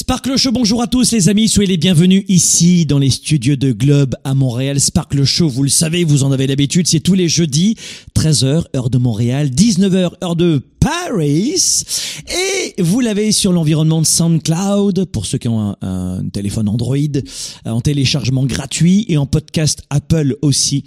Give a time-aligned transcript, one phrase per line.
[0.00, 3.72] Sparkle Show, bonjour à tous les amis, soyez les bienvenus ici dans les studios de
[3.72, 4.78] Globe à Montréal.
[4.78, 7.74] Sparkle Show, vous le savez, vous en avez l'habitude, c'est tous les jeudis,
[8.14, 11.84] 13h heure de Montréal, 19h heure de Paris.
[12.28, 17.70] Et vous l'avez sur l'environnement de SoundCloud pour ceux qui ont un, téléphone Android euh,
[17.70, 20.84] en téléchargement gratuit et en podcast Apple aussi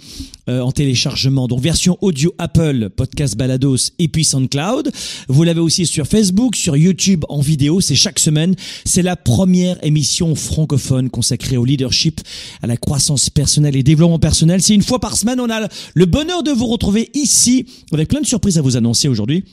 [0.48, 1.46] euh, en téléchargement.
[1.46, 4.90] Donc version audio Apple, podcast Balados et puis SoundCloud.
[5.28, 7.80] Vous l'avez aussi sur Facebook, sur YouTube en vidéo.
[7.80, 8.56] C'est chaque semaine.
[8.84, 12.20] C'est la première émission francophone consacrée au leadership,
[12.60, 14.62] à la croissance personnelle et développement personnel.
[14.62, 15.38] C'est une fois par semaine.
[15.38, 19.06] On a le bonheur de vous retrouver ici avec plein de surprises à vous annoncer
[19.06, 19.44] aujourd'hui.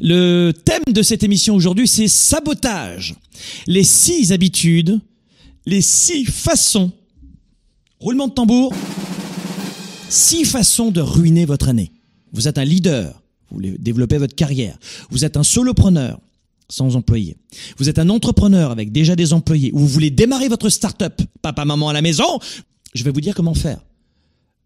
[0.00, 3.14] Le thème de cette émission aujourd'hui, c'est sabotage.
[3.66, 5.00] Les six habitudes,
[5.66, 6.92] les six façons,
[7.98, 8.72] roulement de tambour,
[10.08, 11.92] six façons de ruiner votre année.
[12.32, 14.78] Vous êtes un leader, vous voulez développer votre carrière.
[15.10, 16.20] Vous êtes un solopreneur
[16.68, 17.36] sans employé.
[17.78, 21.64] Vous êtes un entrepreneur avec déjà des employés ou vous voulez démarrer votre start-up, papa,
[21.64, 22.38] maman à la maison.
[22.94, 23.80] Je vais vous dire comment faire.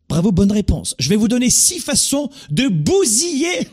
[0.08, 0.94] Bravo, bonne réponse.
[0.98, 3.68] Je vais vous donner six façons de bousiller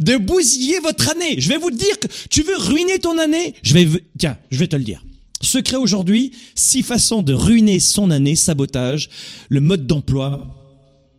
[0.00, 1.36] de bousiller votre année.
[1.38, 3.54] Je vais vous dire que tu veux ruiner ton année.
[3.62, 5.04] Je vais, tiens, je vais te le dire.
[5.40, 9.08] Secret aujourd'hui, six façons de ruiner son année, sabotage,
[9.48, 10.54] le mode d'emploi.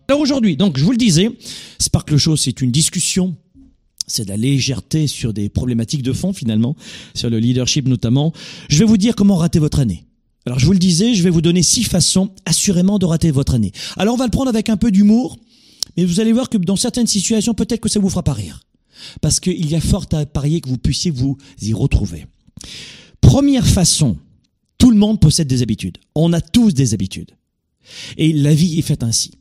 [0.08, 1.30] Alors aujourd'hui, donc je vous le disais,
[1.80, 3.36] Sparkle Show, c'est une discussion
[4.10, 6.76] c'est de la légèreté sur des problématiques de fond finalement,
[7.14, 8.34] sur le leadership notamment.
[8.68, 10.06] Je vais vous dire comment rater votre année.
[10.46, 13.54] Alors je vous le disais, je vais vous donner six façons assurément de rater votre
[13.54, 13.72] année.
[13.98, 15.38] Alors on va le prendre avec un peu d'humour,
[16.00, 18.62] mais vous allez voir que dans certaines situations, peut-être que ça vous fera pas rire.
[19.20, 22.26] Parce qu'il y a fort à parier que vous puissiez vous y retrouver.
[23.20, 24.16] Première façon,
[24.78, 25.98] tout le monde possède des habitudes.
[26.16, 27.32] On a tous des habitudes.
[28.16, 29.32] Et la vie est faite ainsi.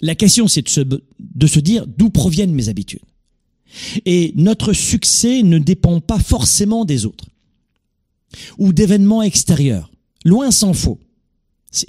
[0.00, 3.04] La question, c'est de se, de se dire d'où proviennent mes habitudes.
[4.06, 7.26] Et notre succès ne dépend pas forcément des autres
[8.56, 9.90] ou d'événements extérieurs.
[10.24, 10.98] Loin s'en faut.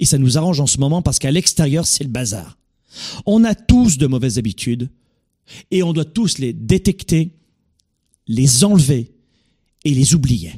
[0.00, 2.57] Et ça nous arrange en ce moment parce qu'à l'extérieur, c'est le bazar.
[3.26, 4.90] On a tous de mauvaises habitudes
[5.70, 7.32] et on doit tous les détecter,
[8.26, 9.12] les enlever
[9.84, 10.52] et les oublier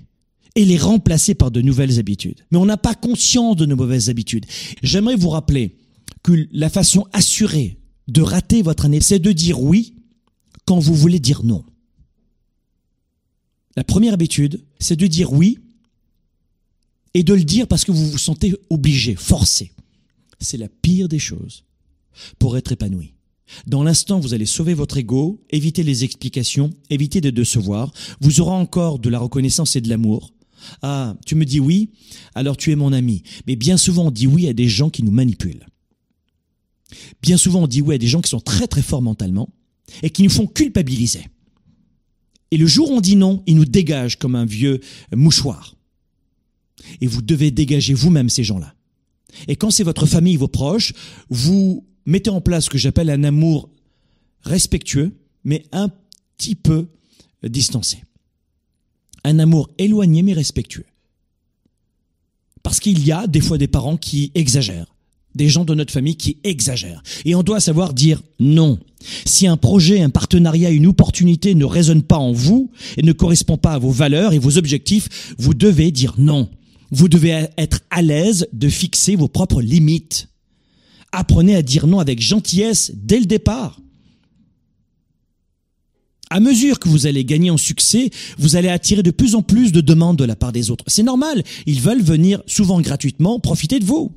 [0.57, 2.45] et les remplacer par de nouvelles habitudes.
[2.51, 4.47] Mais on n'a pas conscience de nos mauvaises habitudes.
[4.83, 5.77] J'aimerais vous rappeler
[6.23, 9.95] que la façon assurée de rater votre année, c'est de dire oui
[10.67, 11.65] quand vous voulez dire non.
[13.77, 15.59] La première habitude, c'est de dire oui
[17.15, 19.73] et de le dire parce que vous vous sentez obligé, forcé.
[20.41, 21.65] C'est la pire des choses
[22.38, 23.14] pour être épanoui.
[23.66, 27.92] Dans l'instant, vous allez sauver votre ego, éviter les explications, éviter de décevoir.
[28.20, 30.32] Vous aurez encore de la reconnaissance et de l'amour.
[30.82, 31.91] Ah, tu me dis oui,
[32.34, 33.22] alors tu es mon ami.
[33.47, 35.66] Mais bien souvent, on dit oui à des gens qui nous manipulent.
[37.22, 39.48] Bien souvent, on dit oui à des gens qui sont très très forts mentalement
[40.02, 41.26] et qui nous font culpabiliser.
[42.50, 44.81] Et le jour où on dit non, ils nous dégagent comme un vieux
[45.14, 45.76] mouchoir.
[47.00, 48.75] Et vous devez dégager vous-même ces gens-là.
[49.47, 50.92] Et quand c'est votre famille, vos proches,
[51.28, 53.69] vous mettez en place ce que j'appelle un amour
[54.43, 55.12] respectueux,
[55.44, 55.91] mais un
[56.37, 56.88] petit peu
[57.43, 58.03] distancé.
[59.25, 60.87] Un amour éloigné mais respectueux.
[62.62, 64.94] Parce qu'il y a des fois des parents qui exagèrent,
[65.35, 67.02] des gens de notre famille qui exagèrent.
[67.25, 68.79] Et on doit savoir dire non.
[69.25, 73.56] Si un projet, un partenariat, une opportunité ne résonne pas en vous et ne correspond
[73.56, 76.49] pas à vos valeurs et vos objectifs, vous devez dire non.
[76.91, 80.29] Vous devez être à l'aise de fixer vos propres limites.
[81.12, 83.81] Apprenez à dire non avec gentillesse dès le départ.
[86.33, 89.73] À mesure que vous allez gagner en succès, vous allez attirer de plus en plus
[89.73, 90.85] de demandes de la part des autres.
[90.87, 94.12] C'est normal, ils veulent venir souvent gratuitement profiter de vous.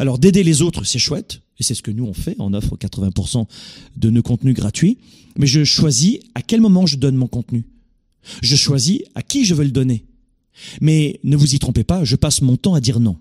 [0.00, 2.76] Alors d'aider les autres, c'est chouette, et c'est ce que nous on fait, on offre
[2.76, 3.46] 80%
[3.96, 4.98] de nos contenus gratuits,
[5.36, 7.64] mais je choisis à quel moment je donne mon contenu.
[8.42, 10.04] Je choisis à qui je veux le donner.
[10.80, 13.16] Mais ne vous y trompez pas, je passe mon temps à dire non.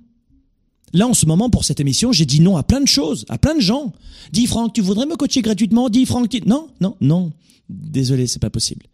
[0.93, 3.37] Là, en ce moment, pour cette émission, j'ai dit non à plein de choses, à
[3.37, 3.93] plein de gens.
[4.31, 5.89] Dis Franck, tu voudrais me coacher gratuitement?
[5.89, 6.41] Dis Franck, tu...
[6.45, 7.31] non, non, non.
[7.69, 8.85] Désolé, c'est pas possible.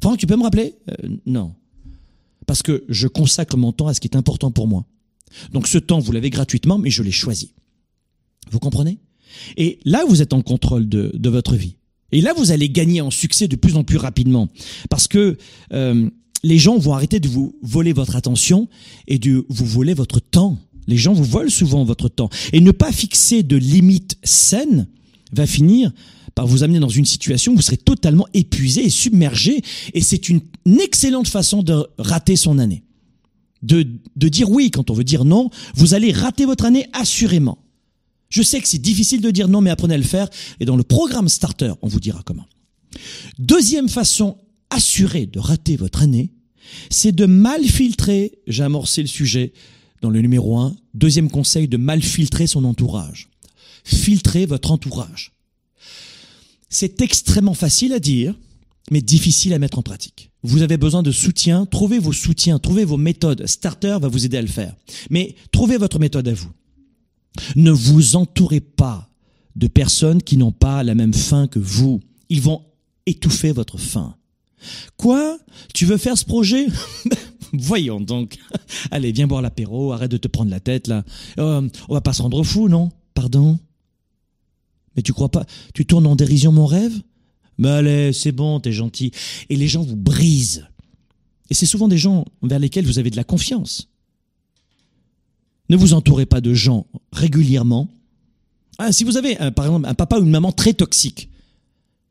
[0.00, 0.74] Franck, tu peux me rappeler?
[0.90, 1.54] Euh, Non.
[2.46, 4.84] Parce que je consacre mon temps à ce qui est important pour moi.
[5.52, 7.52] Donc ce temps, vous l'avez gratuitement, mais je l'ai choisi.
[8.50, 8.98] Vous comprenez?
[9.56, 11.76] Et là, vous êtes en contrôle de, de, votre vie.
[12.12, 14.48] Et là, vous allez gagner en succès de plus en plus rapidement.
[14.90, 15.38] Parce que
[15.72, 16.08] euh,
[16.42, 18.68] les gens vont arrêter de vous voler votre attention
[19.08, 20.58] et de vous voler votre temps.
[20.86, 22.30] Les gens vous volent souvent votre temps.
[22.52, 24.86] Et ne pas fixer de limites saines
[25.32, 25.92] va finir
[26.34, 29.62] par vous amener dans une situation où vous serez totalement épuisé et submergé.
[29.92, 30.40] Et c'est une,
[30.80, 32.82] excellente façon de rater son année.
[33.62, 33.86] De,
[34.16, 37.58] de dire oui quand on veut dire non, vous allez rater votre année assurément.
[38.28, 40.28] Je sais que c'est difficile de dire non, mais apprenez à le faire.
[40.58, 42.46] Et dans le programme Starter, on vous dira comment.
[43.38, 44.38] Deuxième façon
[44.70, 46.32] assurée de rater votre année,
[46.90, 49.52] c'est de mal filtrer, j'ai amorcé le sujet
[50.04, 53.30] dans le numéro 1, deuxième conseil, de mal filtrer son entourage.
[53.84, 55.32] Filtrez votre entourage.
[56.68, 58.34] C'est extrêmement facile à dire,
[58.90, 60.30] mais difficile à mettre en pratique.
[60.42, 63.46] Vous avez besoin de soutien, trouvez vos soutiens, trouvez vos méthodes.
[63.46, 64.74] Starter va vous aider à le faire.
[65.08, 66.52] Mais trouvez votre méthode à vous.
[67.56, 69.08] Ne vous entourez pas
[69.56, 72.02] de personnes qui n'ont pas la même faim que vous.
[72.28, 72.60] Ils vont
[73.06, 74.16] étouffer votre faim.
[74.98, 75.38] Quoi?
[75.72, 76.66] Tu veux faire ce projet?
[77.52, 78.38] Voyons donc.
[78.90, 81.04] Allez, viens boire l'apéro, arrête de te prendre la tête là.
[81.38, 82.90] Euh, on va pas se rendre fou, non?
[83.14, 83.58] Pardon?
[84.96, 85.44] Mais tu crois pas?
[85.74, 86.94] Tu tournes en dérision mon rêve?
[87.58, 89.12] Mais allez, c'est bon, t'es gentil.
[89.48, 90.66] Et les gens vous brisent.
[91.50, 93.88] Et c'est souvent des gens vers lesquels vous avez de la confiance.
[95.68, 97.88] Ne vous entourez pas de gens régulièrement.
[98.78, 101.28] Ah, si vous avez, par exemple, un papa ou une maman très toxique,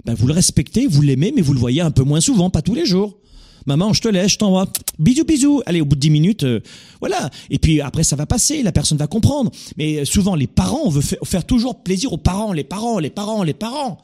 [0.05, 2.61] ben vous le respectez, vous l'aimez, mais vous le voyez un peu moins souvent, pas
[2.61, 3.17] tous les jours.
[3.65, 4.67] Maman, je te laisse, je t'envoie.
[4.99, 5.61] Bisous, bisous.
[5.65, 6.59] Allez, au bout de dix minutes, euh,
[6.99, 7.29] voilà.
[7.49, 9.51] Et puis après, ça va passer, la personne va comprendre.
[9.77, 13.09] Mais euh, souvent, les parents, on veut faire toujours plaisir aux parents, les parents, les
[13.09, 13.99] parents, les parents.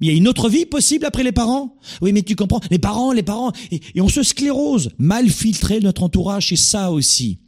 [0.00, 1.76] Il y a une autre vie possible après les parents?
[2.00, 3.52] Oui, mais tu comprends, les parents, les parents.
[3.70, 4.90] Et, et on se sclérose.
[4.98, 7.38] Mal filtrer notre entourage, c'est ça aussi.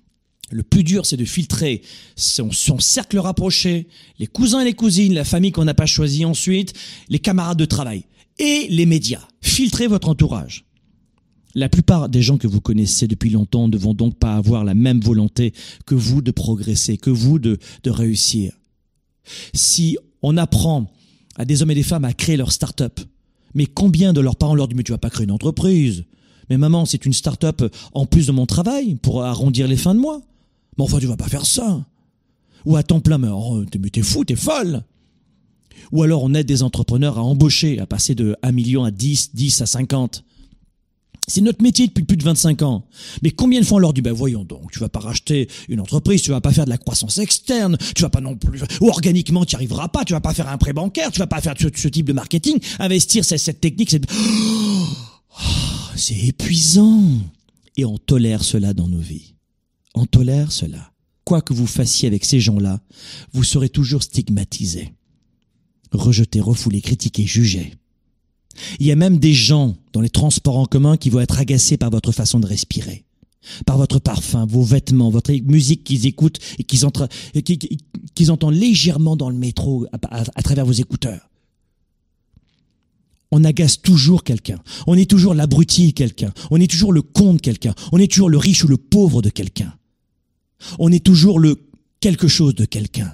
[0.51, 1.83] Le plus dur, c'est de filtrer
[2.17, 3.89] son, cercle rapproché,
[4.19, 6.75] les cousins et les cousines, la famille qu'on n'a pas choisie ensuite,
[7.09, 8.05] les camarades de travail
[8.39, 9.27] et les médias.
[9.41, 10.64] Filtrez votre entourage.
[11.55, 14.75] La plupart des gens que vous connaissez depuis longtemps ne vont donc pas avoir la
[14.75, 15.53] même volonté
[15.87, 18.53] que vous de progresser, que vous de, de réussir.
[19.53, 20.91] Si on apprend
[21.37, 23.01] à des hommes et des femmes à créer leur start-up,
[23.55, 26.05] mais combien de leurs parents leur disent mais tu vas pas créer une entreprise
[26.51, 27.63] Mais maman, c'est une start-up
[27.93, 30.21] en plus de mon travail pour arrondir les fins de mois.
[30.77, 31.87] Mais enfin, tu vas pas faire ça.
[32.65, 34.83] Ou à temps plein, mais oh, t'es fou, t'es folle.
[35.93, 39.35] Ou alors on aide des entrepreneurs à embaucher, à passer de 1 million à 10,
[39.35, 40.24] 10 à 50.
[41.27, 42.87] C'est notre métier depuis plus de 25 ans.
[43.23, 45.81] Mais combien de fois on leur dit, ben voyons donc, tu vas pas racheter une
[45.81, 48.89] entreprise, tu vas pas faire de la croissance externe, tu vas pas non plus, ou
[48.89, 51.41] organiquement tu n'y arriveras pas, tu vas pas faire un prêt bancaire, tu vas pas
[51.41, 54.03] faire ce, type de marketing, investir cette, cette technique, c'est,
[55.97, 57.03] c'est épuisant.
[57.77, 59.35] Et on tolère cela dans nos vies
[59.95, 60.93] on tolère cela.
[61.25, 62.81] Quoi que vous fassiez avec ces gens-là,
[63.33, 64.93] vous serez toujours stigmatisé,
[65.93, 67.75] rejeté, refoulé, critiqué, jugé.
[68.81, 71.77] Il y a même des gens dans les transports en commun qui vont être agacés
[71.77, 73.05] par votre façon de respirer,
[73.67, 79.37] par votre parfum, vos vêtements, votre musique qu'ils écoutent et qu'ils entendent légèrement dans le
[79.37, 81.29] métro à travers vos écouteurs
[83.35, 84.61] on agace toujours quelqu'un.
[84.87, 86.33] On est toujours l'abruti quelqu'un.
[86.53, 87.75] On est toujours le con de quelqu'un.
[87.91, 89.75] On est toujours le riche ou le pauvre de quelqu'un.
[90.79, 91.57] On est toujours le
[91.99, 93.13] quelque chose de quelqu'un.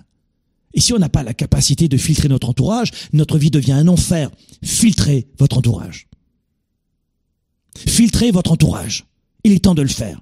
[0.74, 3.88] Et si on n'a pas la capacité de filtrer notre entourage, notre vie devient un
[3.88, 4.30] enfer.
[4.62, 6.08] Filtrez votre entourage.
[7.76, 9.06] Filtrez votre entourage.
[9.44, 10.20] Il est temps de le faire.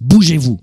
[0.00, 0.60] Bougez-vous.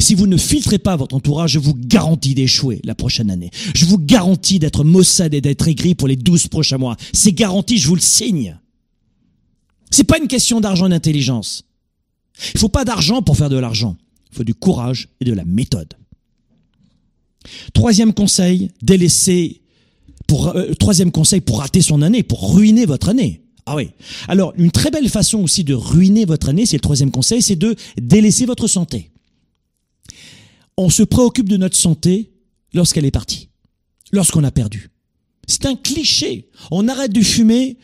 [0.00, 3.50] Si vous ne filtrez pas votre entourage, je vous garantis d'échouer la prochaine année.
[3.74, 6.96] Je vous garantis d'être maussade et d'être aigri pour les douze prochains mois.
[7.12, 8.58] C'est garanti, je vous le signe.
[9.90, 11.64] C'est pas une question d'argent et d'intelligence.
[12.54, 13.96] Il faut pas d'argent pour faire de l'argent.
[14.32, 15.94] Il faut du courage et de la méthode.
[17.72, 19.60] Troisième conseil, délaisser
[20.26, 23.42] pour, euh, troisième conseil pour rater son année, pour ruiner votre année.
[23.66, 23.90] Ah oui.
[24.28, 27.56] Alors, une très belle façon aussi de ruiner votre année, c'est le troisième conseil, c'est
[27.56, 29.10] de délaisser votre santé.
[30.76, 32.30] On se préoccupe de notre santé
[32.74, 33.48] lorsqu'elle est partie,
[34.12, 34.90] lorsqu'on a perdu.
[35.46, 36.48] C'est un cliché.
[36.70, 37.78] On arrête de fumer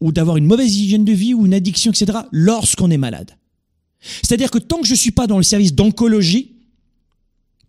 [0.00, 3.36] ou d'avoir une mauvaise hygiène de vie ou une addiction, etc., lorsqu'on est malade.
[4.00, 6.51] C'est-à-dire que tant que je suis pas dans le service d'oncologie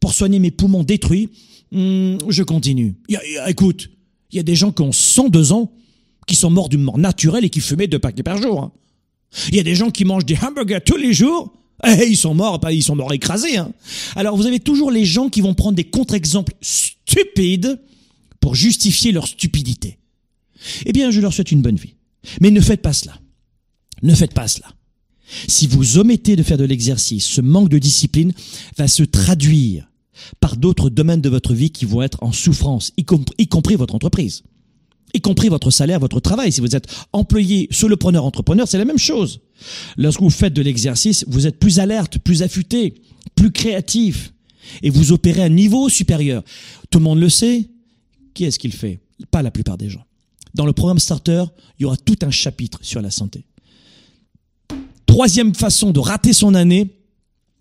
[0.03, 1.29] pour soigner mes poumons détruits,
[1.72, 2.95] hmm, je continue.
[3.48, 3.89] écoute,
[4.31, 5.72] il y a des gens qui ont 102 ans
[6.27, 8.63] qui sont morts d'une mort naturelle et qui fumaient deux paquets par jour.
[8.63, 8.72] Hein.
[9.48, 11.53] Il y a des gens qui mangent des hamburgers tous les jours
[11.86, 13.55] Eh, ils sont morts, ils sont morts écrasés.
[13.55, 13.72] Hein.
[14.17, 17.79] Alors vous avez toujours les gens qui vont prendre des contre-exemples stupides
[18.41, 20.00] pour justifier leur stupidité.
[20.86, 21.95] Eh bien, je leur souhaite une bonne vie.
[22.41, 23.17] Mais ne faites pas cela.
[24.01, 24.67] Ne faites pas cela.
[25.48, 28.33] Si vous omettez de faire de l'exercice, ce manque de discipline
[28.77, 29.88] va se traduire
[30.39, 33.05] par d'autres domaines de votre vie qui vont être en souffrance, y,
[33.48, 34.43] compris votre entreprise,
[35.13, 36.51] y compris votre salaire, votre travail.
[36.51, 39.41] Si vous êtes employé, solopreneur, entrepreneur, c'est la même chose.
[39.98, 42.96] Lorsque vous faites de l'exercice, vous êtes plus alerte, plus affûté,
[43.36, 44.34] plus créatif,
[44.82, 46.43] et vous opérez à un niveau supérieur.
[46.89, 47.70] Tout le monde le sait.
[48.34, 49.00] Qui est-ce qui le fait?
[49.29, 50.05] Pas la plupart des gens.
[50.53, 51.43] Dans le programme Starter,
[51.77, 53.46] il y aura tout un chapitre sur la santé.
[55.05, 56.96] Troisième façon de rater son année,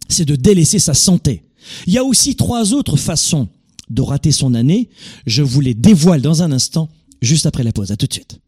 [0.08, 1.44] c'est de délaisser sa santé.
[1.86, 3.48] Il y a aussi trois autres façons
[3.90, 4.90] de rater son année.
[5.26, 6.88] Je vous les dévoile dans un instant,
[7.20, 7.90] juste après la pause.
[7.90, 8.38] À tout de suite.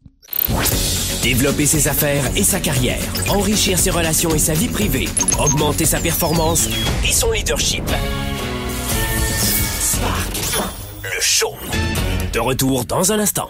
[1.21, 5.07] Développer ses affaires et sa carrière, enrichir ses relations et sa vie privée,
[5.39, 6.67] augmenter sa performance
[7.07, 7.83] et son leadership.
[9.79, 10.37] Spark,
[11.03, 11.53] le show.
[12.33, 13.49] De retour dans un instant.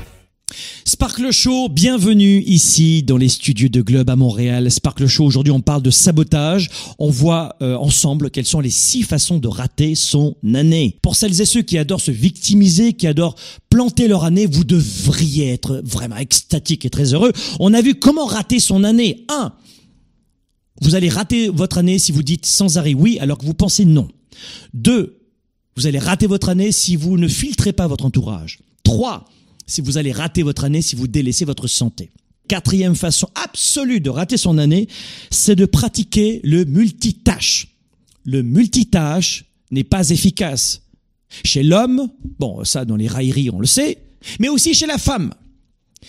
[1.01, 4.69] Sparkle Show, bienvenue ici dans les studios de Globe à Montréal.
[4.69, 6.69] Sparkle Show, aujourd'hui on parle de sabotage.
[6.99, 10.99] On voit euh, ensemble quelles sont les six façons de rater son année.
[11.01, 13.33] Pour celles et ceux qui adorent se victimiser, qui adorent
[13.71, 17.31] planter leur année, vous devriez être vraiment extatique et très heureux.
[17.59, 19.25] On a vu comment rater son année.
[19.29, 19.53] 1.
[20.81, 23.85] Vous allez rater votre année si vous dites sans arrêt oui alors que vous pensez
[23.85, 24.07] non.
[24.75, 25.17] 2.
[25.77, 28.59] Vous allez rater votre année si vous ne filtrez pas votre entourage.
[28.83, 29.25] 3
[29.71, 32.11] si vous allez rater votre année, si vous délaissez votre santé.
[32.49, 34.89] Quatrième façon absolue de rater son année,
[35.29, 37.69] c'est de pratiquer le multitâche.
[38.25, 40.81] Le multitâche n'est pas efficace.
[41.45, 43.99] Chez l'homme, bon, ça dans les railleries on le sait,
[44.39, 45.33] mais aussi chez la femme.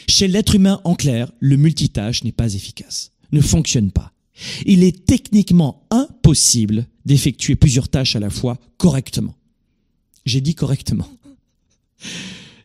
[0.08, 4.12] Chez l'être humain en clair, le multitâche n'est pas efficace, ne fonctionne pas.
[4.66, 9.36] Il est techniquement impossible d'effectuer plusieurs tâches à la fois correctement.
[10.26, 11.08] J'ai dit correctement.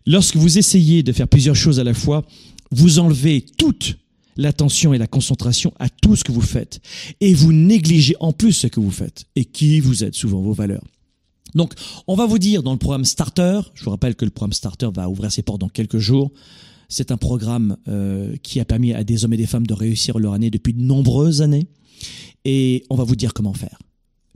[0.07, 2.25] Lorsque vous essayez de faire plusieurs choses à la fois,
[2.71, 3.97] vous enlevez toute
[4.37, 6.79] l'attention et la concentration à tout ce que vous faites.
[7.19, 10.53] Et vous négligez en plus ce que vous faites et qui vous êtes, souvent vos
[10.53, 10.83] valeurs.
[11.55, 11.73] Donc,
[12.07, 14.89] on va vous dire dans le programme Starter, je vous rappelle que le programme Starter
[14.95, 16.31] va ouvrir ses portes dans quelques jours.
[16.87, 20.19] C'est un programme euh, qui a permis à des hommes et des femmes de réussir
[20.19, 21.67] leur année depuis de nombreuses années.
[22.45, 23.77] Et on va vous dire comment faire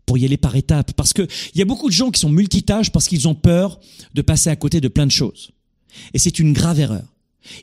[0.05, 0.91] pour y aller par étapes.
[0.93, 3.79] Parce qu'il y a beaucoup de gens qui sont multitâches parce qu'ils ont peur
[4.13, 5.53] de passer à côté de plein de choses.
[6.13, 7.03] Et c'est une grave erreur.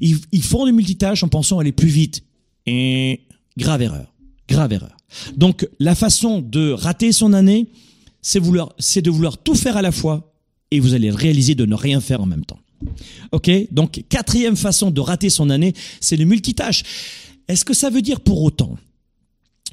[0.00, 2.22] Ils, font du multitâche en pensant aller plus vite.
[2.66, 3.20] Et
[3.56, 4.14] grave erreur.
[4.48, 4.96] Grave erreur.
[5.36, 7.68] Donc, la façon de rater son année,
[8.22, 10.34] c'est de vouloir tout faire à la fois
[10.70, 12.58] et vous allez réaliser de ne rien faire en même temps.
[13.32, 13.50] Ok?
[13.70, 16.82] Donc, quatrième façon de rater son année, c'est le multitâche.
[17.48, 18.76] Est-ce que ça veut dire pour autant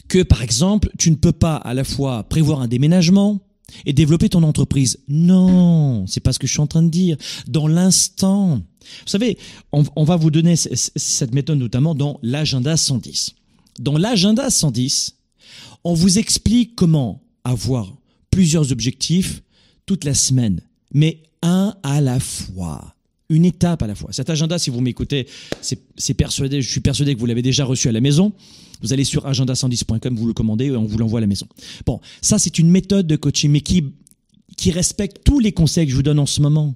[0.08, 3.42] que, par exemple, tu ne peux pas à la fois prévoir un déménagement,
[3.86, 5.00] et développer ton entreprise.
[5.08, 7.18] Non, c'est pas ce que je suis en train de dire.
[7.48, 8.58] Dans l'instant.
[8.58, 9.38] Vous savez,
[9.72, 13.34] on, va vous donner cette méthode notamment dans l'agenda 110.
[13.80, 15.16] Dans l'agenda 110,
[15.84, 17.96] on vous explique comment avoir
[18.30, 19.42] plusieurs objectifs
[19.86, 20.62] toute la semaine,
[20.94, 22.95] mais un à la fois
[23.30, 24.12] une étape à la fois.
[24.12, 25.28] Cet agenda, si vous m'écoutez,
[25.62, 28.34] c'est persuadé, je suis persuadé que vous l'avez déjà reçu à la maison.
[28.82, 31.48] Vous allez sur agenda110.com, vous le commandez et on vous l'envoie à la maison.
[31.86, 33.84] Bon, ça c'est une méthode de coaching, mais qui
[34.58, 36.76] qui respecte tous les conseils que je vous donne en ce moment.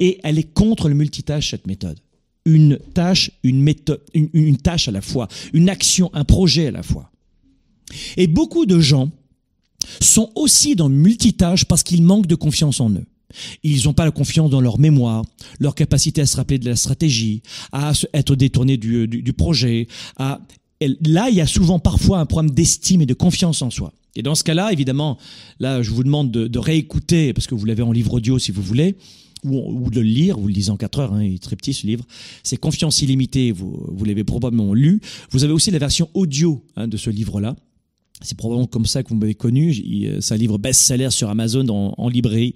[0.00, 1.98] Et elle est contre le multitâche, cette méthode.
[2.44, 6.70] Une tâche, une méthode, une, une tâche à la fois, une action, un projet à
[6.72, 7.12] la fois.
[8.16, 9.10] Et beaucoup de gens
[10.00, 13.06] sont aussi dans le multitâche parce qu'ils manquent de confiance en eux.
[13.62, 15.24] Ils n'ont pas la confiance dans leur mémoire,
[15.58, 19.88] leur capacité à se rappeler de la stratégie, à être détournés du, du, projet.
[20.18, 23.92] Là, il y a souvent parfois un problème d'estime et de confiance en soi.
[24.16, 25.18] Et dans ce cas-là, évidemment,
[25.60, 28.62] là, je vous demande de, réécouter, parce que vous l'avez en livre audio si vous
[28.62, 28.96] voulez,
[29.44, 31.72] ou, de le lire, vous le lisez en 4 heures, hein, il est très petit
[31.72, 32.04] ce livre,
[32.42, 35.00] c'est Confiance illimitée, vous, vous l'avez probablement lu.
[35.30, 37.56] Vous avez aussi la version audio hein, de ce livre-là,
[38.22, 39.74] c'est probablement comme ça que vous m'avez connu.
[40.20, 42.54] C'est un livre best-seller sur Amazon en, librairie.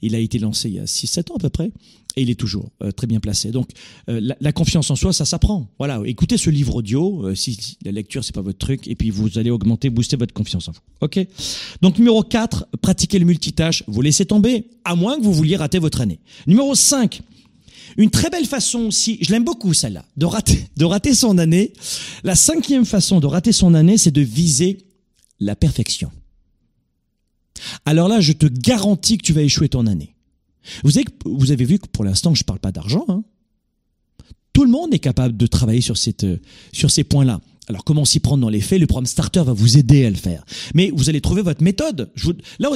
[0.00, 1.70] Il a été lancé il y a 6-7 ans à peu près.
[2.16, 3.50] Et il est toujours euh, très bien placé.
[3.52, 3.70] Donc,
[4.10, 5.66] euh, la, confiance en soi, ça s'apprend.
[5.78, 9.08] Voilà, écoutez ce livre audio, euh, si, la lecture, c'est pas votre truc, et puis
[9.08, 10.80] vous allez augmenter, booster votre confiance en vous.
[11.00, 11.18] OK?
[11.80, 13.82] Donc, numéro 4, pratiquez le multitâche.
[13.86, 16.20] Vous laissez tomber, à moins que vous vouliez rater votre année.
[16.46, 17.22] Numéro 5,
[17.96, 21.72] une très belle façon aussi, je l'aime beaucoup celle-là, de rater, de rater son année.
[22.24, 24.78] La cinquième façon de rater son année, c'est de viser
[25.44, 26.10] la perfection.
[27.84, 30.14] Alors là, je te garantis que tu vas échouer ton année.
[30.84, 30.98] Vous
[31.50, 33.04] avez, vu que pour l'instant, je ne parle pas d'argent.
[33.08, 33.24] Hein.
[34.52, 37.40] Tout le monde est capable de travailler sur, ces points-là.
[37.68, 38.80] Alors comment s'y prendre dans les faits?
[38.80, 40.44] Le programme Starter va vous aider à le faire.
[40.74, 42.10] Mais vous allez trouver votre méthode.
[42.58, 42.70] là,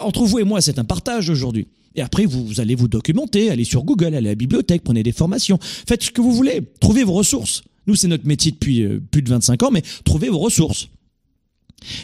[0.00, 1.68] entre vous et moi, c'est un partage aujourd'hui.
[1.94, 5.02] Et après, vous, vous, allez vous documenter, allez sur Google, allez à la bibliothèque, prenez
[5.02, 7.62] des formations, faites ce que vous voulez, trouvez vos ressources.
[7.86, 10.88] Nous, c'est notre métier depuis euh, plus de 25 ans, mais trouvez vos ressources.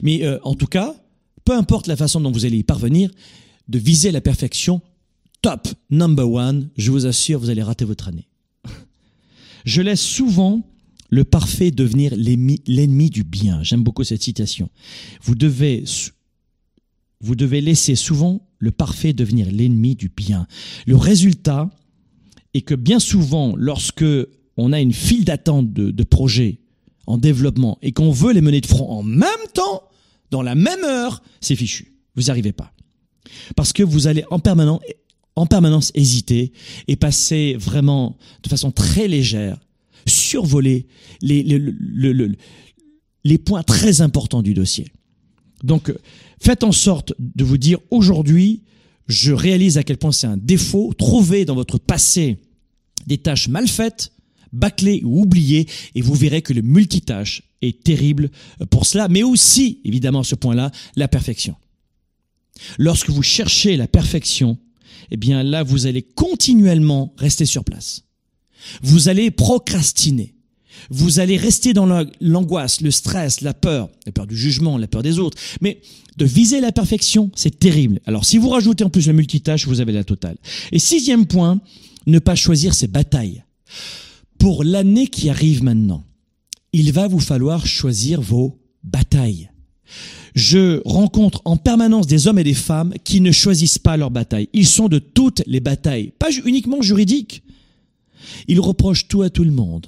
[0.03, 0.95] Mais euh, en tout cas,
[1.45, 3.11] peu importe la façon dont vous allez y parvenir,
[3.69, 4.81] de viser la perfection,
[5.41, 8.29] top, number one, je vous assure, vous allez rater votre année.
[9.65, 10.63] Je laisse souvent
[11.11, 13.63] le parfait devenir l'ennemi du bien.
[13.63, 14.71] J'aime beaucoup cette citation.
[15.23, 15.85] Vous devez,
[17.21, 20.47] vous devez laisser souvent le parfait devenir l'ennemi du bien.
[20.87, 21.69] Le résultat
[22.55, 24.05] est que bien souvent, lorsque
[24.57, 26.62] on a une file d'attente de, de projets
[27.07, 29.83] en développement et qu'on veut les mener de front en même temps,
[30.31, 31.95] dans la même heure, c'est fichu.
[32.15, 32.73] Vous n'y arrivez pas.
[33.57, 34.81] Parce que vous allez en permanence,
[35.37, 36.53] en permanence hésiter
[36.89, 39.59] et passer vraiment de façon très légère,
[40.07, 40.87] survoler
[41.21, 42.29] les, les,
[43.25, 44.89] les points très importants du dossier.
[45.63, 45.93] Donc,
[46.41, 48.63] faites en sorte de vous dire aujourd'hui,
[49.07, 50.93] je réalise à quel point c'est un défaut.
[50.97, 52.39] Trouvez dans votre passé
[53.07, 54.13] des tâches mal faites,
[54.53, 58.31] bâcler ou oublier, et vous verrez que le multitâche est terrible
[58.71, 61.57] pour cela, mais aussi, évidemment, à ce point-là, la perfection.
[62.79, 64.59] Lorsque vous cherchez la perfection,
[65.11, 68.05] eh bien là, vous allez continuellement rester sur place.
[68.83, 70.35] Vous allez procrastiner.
[70.91, 71.87] Vous allez rester dans
[72.21, 75.39] l'angoisse, le stress, la peur, la peur du jugement, la peur des autres.
[75.61, 75.81] Mais
[76.17, 78.01] de viser la perfection, c'est terrible.
[78.07, 80.37] Alors si vous rajoutez en plus le multitâche, vous avez la totale.
[80.73, 81.61] Et sixième point,
[82.07, 83.45] ne pas choisir ses batailles
[84.43, 86.03] pour l'année qui arrive maintenant,
[86.73, 89.53] il va vous falloir choisir vos batailles.
[90.35, 94.49] Je rencontre en permanence des hommes et des femmes qui ne choisissent pas leurs batailles.
[94.53, 97.45] Ils sont de toutes les batailles, pas uniquement juridiques.
[98.49, 99.87] Ils reprochent tout à tout le monde.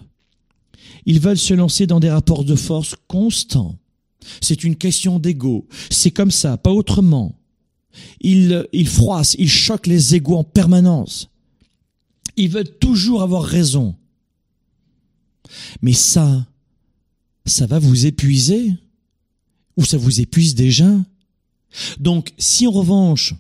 [1.05, 3.75] Ils veulent se lancer dans des rapports de force constants.
[4.41, 5.67] C'est une question d'ego.
[5.91, 7.35] C'est comme ça, pas autrement.
[8.21, 11.29] Ils, ils froissent, ils choquent les égos en permanence.
[12.37, 13.97] Ils veulent toujours avoir raison.
[15.83, 16.47] Mais ça,
[17.47, 18.75] ça va vous épuiser
[19.77, 20.91] Ou ça vous épuise déjà
[21.99, 23.35] Donc, si en revanche,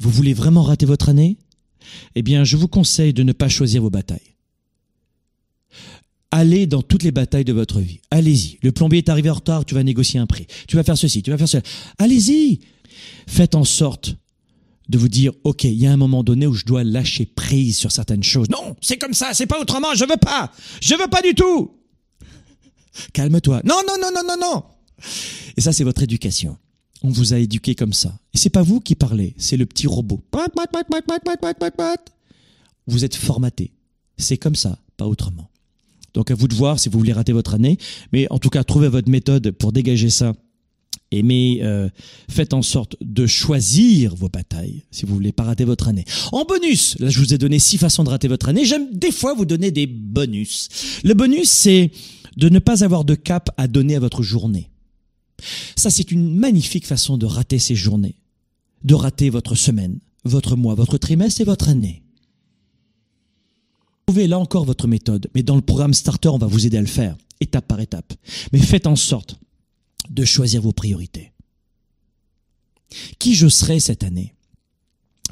[0.00, 1.36] vous voulez vraiment rater votre année,
[2.14, 4.34] eh bien, je vous conseille de ne pas choisir vos batailles.
[6.30, 8.00] Allez dans toutes les batailles de votre vie.
[8.10, 8.58] Allez-y.
[8.62, 10.46] Le plombier est arrivé en retard, tu vas négocier un prix.
[10.66, 11.62] Tu vas faire ceci, tu vas faire cela.
[11.96, 12.60] Allez-y.
[13.26, 14.16] Faites en sorte
[14.88, 17.76] de vous dire, OK, il y a un moment donné où je dois lâcher prise
[17.76, 18.48] sur certaines choses.
[18.48, 20.52] Non, c'est comme ça, c'est pas autrement, je veux pas.
[20.80, 21.72] Je veux pas du tout.
[23.12, 23.60] Calme-toi.
[23.64, 24.64] Non, non, non, non, non, non.
[25.56, 26.56] Et ça, c'est votre éducation.
[27.02, 28.18] On vous a éduqué comme ça.
[28.34, 30.20] Et c'est pas vous qui parlez, c'est le petit robot.
[32.86, 33.72] Vous êtes formaté.
[34.16, 35.48] C'est comme ça, pas autrement.
[36.14, 37.78] Donc à vous de voir si vous voulez rater votre année.
[38.12, 40.32] Mais en tout cas, trouvez votre méthode pour dégager ça
[41.12, 41.88] mais euh,
[42.30, 46.04] faites en sorte de choisir vos batailles si vous voulez pas rater votre année.
[46.32, 48.64] En bonus, là je vous ai donné six façons de rater votre année.
[48.64, 50.68] J'aime des fois vous donner des bonus.
[51.04, 51.90] Le bonus c'est
[52.36, 54.70] de ne pas avoir de cap à donner à votre journée.
[55.76, 58.16] Ça c'est une magnifique façon de rater ces journées,
[58.84, 62.02] de rater votre semaine, votre mois, votre trimestre et votre année.
[64.06, 66.82] Trouvez là encore votre méthode, mais dans le programme Starter on va vous aider à
[66.82, 68.12] le faire, étape par étape.
[68.52, 69.38] Mais faites en sorte
[70.10, 71.32] de choisir vos priorités.
[73.18, 74.34] Qui je serai cette année?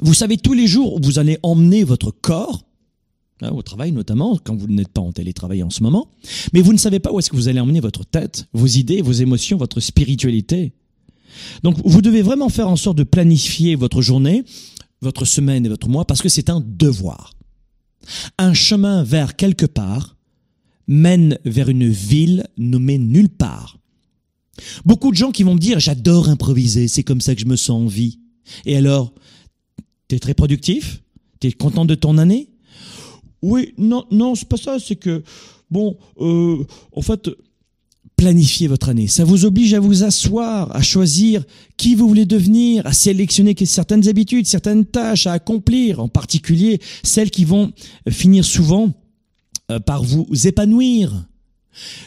[0.01, 2.63] Vous savez tous les jours où vous allez emmener votre corps
[3.41, 6.11] hein, au travail notamment, quand vous n'êtes pas en télétravail en ce moment,
[6.53, 9.01] mais vous ne savez pas où est-ce que vous allez emmener votre tête, vos idées,
[9.01, 10.73] vos émotions, votre spiritualité.
[11.63, 14.43] Donc vous devez vraiment faire en sorte de planifier votre journée,
[15.01, 17.33] votre semaine et votre mois, parce que c'est un devoir.
[18.37, 20.15] Un chemin vers quelque part
[20.87, 23.77] mène vers une ville nommée nulle part.
[24.85, 27.55] Beaucoup de gens qui vont me dire j'adore improviser, c'est comme ça que je me
[27.55, 28.19] sens en vie.
[28.65, 29.13] Et alors,
[30.07, 31.01] t'es très productif?
[31.39, 32.49] T'es content de ton année?
[33.41, 35.23] Oui, non, non, c'est pas ça, c'est que,
[35.69, 37.29] bon, euh, en fait,
[38.15, 39.07] planifier votre année.
[39.07, 41.43] Ça vous oblige à vous asseoir, à choisir
[41.77, 47.29] qui vous voulez devenir, à sélectionner certaines habitudes, certaines tâches à accomplir, en particulier celles
[47.29, 47.71] qui vont
[48.09, 48.91] finir souvent
[49.69, 51.27] euh, par vous épanouir.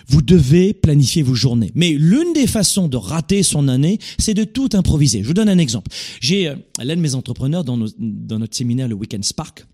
[0.08, 1.70] Vous devez planifier vos journées.
[1.74, 5.22] Mais l'une des façons de rater son année, c'est de tout improviser.
[5.22, 5.90] Je vous donne un exemple.
[6.20, 9.66] J'ai euh, l'un de mes entrepreneurs dans, dans notre séminaire, le Weekend Spark,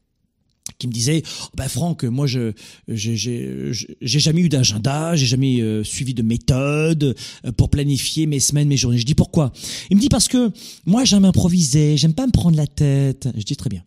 [0.79, 2.53] qui me disait oh ben Franck moi je
[2.89, 8.67] j'ai jamais eu d'agenda j'ai jamais euh, suivi de méthode euh, pour planifier mes semaines
[8.67, 9.53] mes journées je dis pourquoi?
[9.91, 10.51] Il me dit parce que
[10.85, 13.85] moi j'aime improviser j'aime pas me prendre la tête je dis très bien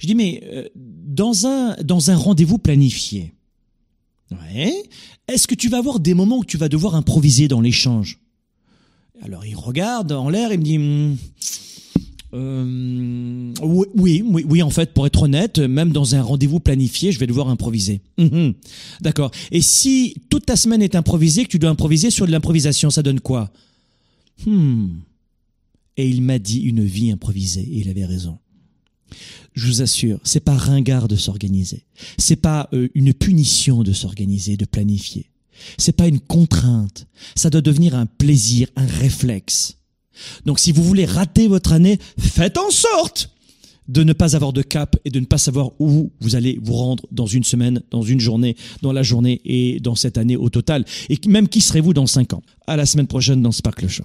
[0.00, 0.42] je dis mais
[0.76, 3.32] dans un dans un rendez-vous planifié
[4.30, 4.72] Ouais.
[5.28, 8.18] Est-ce que tu vas avoir des moments où tu vas devoir improviser dans l'échange?
[9.22, 11.16] Alors il regarde en l'air et me dit hmm,
[12.34, 17.18] euh, oui, oui, oui, en fait, pour être honnête, même dans un rendez-vous planifié, je
[17.20, 18.00] vais devoir improviser.
[18.18, 18.54] Mhm.
[19.00, 19.30] D'accord.
[19.52, 23.02] Et si toute ta semaine est improvisée, que tu dois improviser sur de l'improvisation, ça
[23.02, 23.52] donne quoi?
[24.46, 24.88] Hmm.
[25.96, 28.38] Et il m'a dit une vie improvisée, et il avait raison.
[29.54, 31.86] Je vous assure, c'est pas ringard de s'organiser.
[32.18, 35.30] C'est pas euh, une punition de s'organiser, de planifier.
[35.78, 37.06] C'est pas une contrainte.
[37.36, 39.78] Ça doit devenir un plaisir, un réflexe.
[40.44, 43.30] Donc si vous voulez rater votre année, faites en sorte
[43.88, 46.72] de ne pas avoir de cap et de ne pas savoir où vous allez vous
[46.72, 50.48] rendre dans une semaine, dans une journée, dans la journée et dans cette année au
[50.48, 50.84] total.
[51.10, 52.42] Et même qui serez-vous dans cinq ans?
[52.66, 54.04] À la semaine prochaine dans Sparkle Show.